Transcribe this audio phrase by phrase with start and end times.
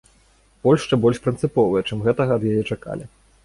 [0.67, 3.03] Польшча больш прынцыповая, чым гэтага ад яе чакалі.